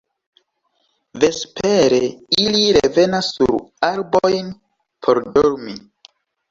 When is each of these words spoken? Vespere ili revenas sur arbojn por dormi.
Vespere 1.23 1.99
ili 2.47 2.65
revenas 2.79 3.31
sur 3.37 3.57
arbojn 3.93 4.53
por 5.05 5.27
dormi. 5.39 5.81